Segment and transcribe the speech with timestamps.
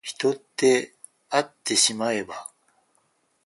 [0.03, 0.95] 人って
[1.29, 2.49] あってしまえば